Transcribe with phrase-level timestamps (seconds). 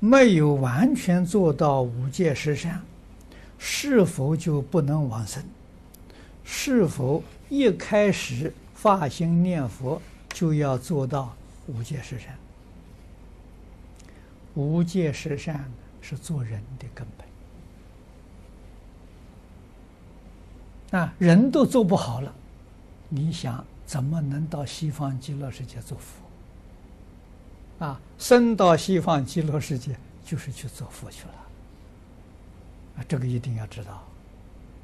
[0.00, 2.80] 没有完全做到五戒十善，
[3.58, 5.42] 是否就不能往生？
[6.42, 10.00] 是否一开始发心念佛
[10.30, 11.36] 就要做到
[11.66, 12.34] 五戒十善？
[14.54, 15.70] 五戒十善
[16.00, 17.06] 是做人的根
[20.90, 22.34] 本，啊，人都做不好了，
[23.10, 26.29] 你想怎么能到西方极乐世界做佛？
[27.80, 31.34] 啊，生到西方极乐世界就是去做佛去了，
[32.98, 34.06] 啊，这个一定要知道，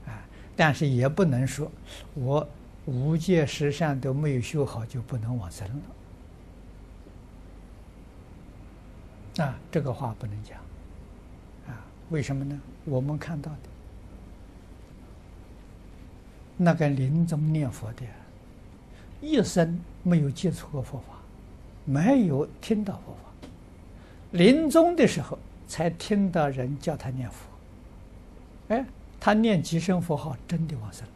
[0.06, 0.24] 啊，
[0.56, 1.70] 但是也不能说
[2.14, 2.48] 我
[2.87, 5.68] 五戒十善都没有修好就不能往生
[9.37, 10.59] 了，啊，这个话不能讲，
[11.68, 12.59] 啊，为什么呢？
[12.87, 13.59] 我们看到的
[16.56, 18.06] 那个临终念佛的，
[19.20, 21.15] 一生没有接触过佛法。
[21.88, 23.20] 没有听到佛法，
[24.32, 27.36] 临终的时候才听到人叫他念佛，
[28.74, 28.84] 哎，
[29.20, 31.07] 他念几声佛号，真的往生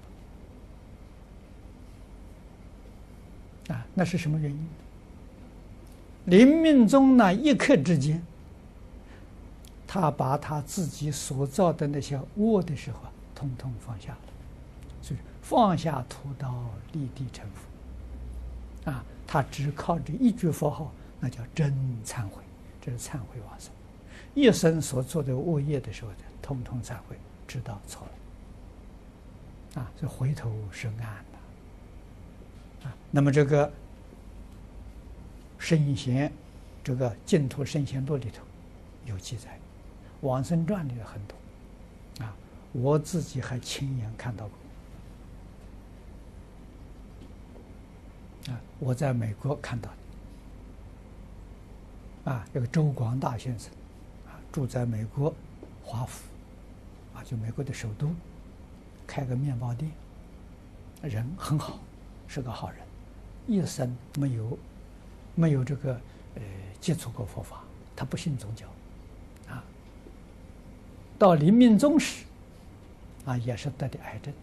[3.68, 4.68] 了，啊，那是什么原因？
[6.26, 8.22] 临命终那一刻之间，
[9.88, 13.00] 他把他自己所造的那些恶的时候，
[13.34, 14.18] 通通放下了，
[15.02, 17.44] 所以放下屠刀，立地成
[18.84, 19.04] 佛，啊。
[19.32, 21.72] 他只靠这一句佛号，那叫真
[22.04, 22.42] 忏悔，
[22.80, 23.70] 这是忏悔往生。
[24.34, 26.10] 一生所做的恶业的时候，
[26.42, 28.04] 通通忏悔，知道错
[29.76, 33.72] 了，啊，这回头是岸的，啊，那么这个
[35.60, 36.32] 圣贤，
[36.82, 38.42] 这个净土圣贤录里头
[39.06, 39.60] 有记载，
[40.22, 42.34] 往生传里有很多，啊，
[42.72, 44.58] 我自己还亲眼看到过。
[48.50, 49.88] 啊，我在美国看到
[52.24, 53.70] 的，啊，这个周广大先生，
[54.26, 55.32] 啊，住在美国
[55.84, 56.24] 华府，
[57.14, 58.10] 啊，就美国的首都，
[59.06, 59.90] 开个面包店，
[61.02, 61.78] 人很好，
[62.26, 62.80] 是个好人，
[63.46, 64.58] 一生没有
[65.36, 65.92] 没有这个
[66.34, 66.42] 呃
[66.80, 67.62] 接触过佛法，
[67.94, 68.66] 他不信宗教，
[69.48, 69.62] 啊，
[71.18, 72.24] 到临命终时，
[73.24, 74.34] 啊，也是得的癌症，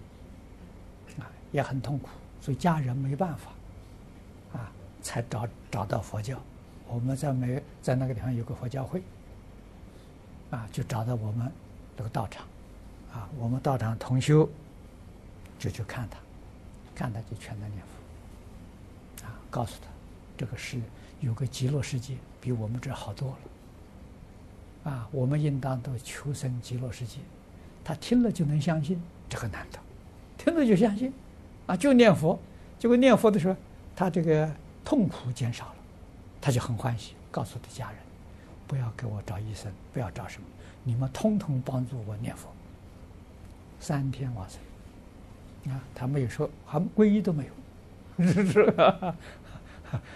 [1.19, 2.07] 啊，也很痛苦，
[2.39, 3.51] 所以家人没办法。
[5.07, 6.37] 才找找到佛教，
[6.85, 9.01] 我们在没在那个地方有个佛教会，
[10.49, 11.49] 啊，就找到我们
[11.95, 12.45] 这个道场，
[13.13, 14.49] 啊，我们道场同修
[15.57, 16.19] 就去看他，
[16.93, 19.87] 看他就劝他念佛，啊，告诉他
[20.35, 20.77] 这个是
[21.21, 23.29] 有个极乐世界比我们这好多
[24.83, 27.19] 了，啊，我们应当都求生极乐世界，
[27.81, 29.79] 他听了就能相信，这个难得，
[30.37, 31.13] 听了就相信，
[31.65, 32.37] 啊，就念佛，
[32.77, 33.55] 结果念佛的时候，
[33.95, 34.51] 他这个。
[34.87, 35.75] 痛苦减少了，
[36.39, 37.99] 他就很欢喜，告诉他家人
[38.65, 40.47] ：“不要给我找医生，不要找什么，
[40.81, 42.47] 你们通通帮助我念佛。”
[43.81, 47.43] 三天往生，啊，他没有说，还皈依都没
[48.17, 48.73] 有，是不是？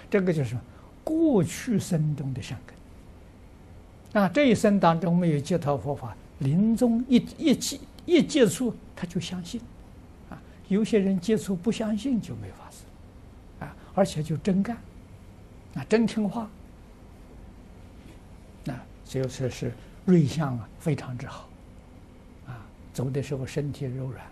[0.09, 0.57] 这个就是
[1.03, 4.23] 过去生中的善根。
[4.23, 9.59] 啊，这一生当中没有接触佛法，临终一一接一接触他就相信，
[10.29, 12.85] 啊，有些人接触不相信就没法子。
[13.94, 14.78] 而且就真干，
[15.75, 16.50] 啊，真听话，
[18.63, 19.74] 那，就是是
[20.06, 21.50] 瑞相啊，非常之好，
[22.47, 24.25] 啊，走的时候身体柔软，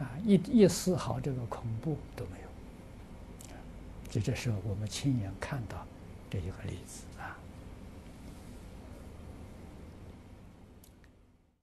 [0.00, 5.86] 啊，一一丝毫这个恐怖都没有，就这时候我们亲眼看到
[6.28, 7.36] 这一个例子啊。